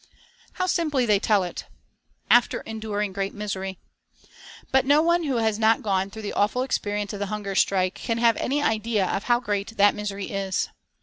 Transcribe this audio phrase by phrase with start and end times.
[0.53, 1.65] How simply they tell it.
[2.31, 3.77] "After enduring great misery"
[4.71, 7.93] But no one who has not gone through the awful experience of the hunger strike
[7.93, 10.69] can have any idea of how great that misery is.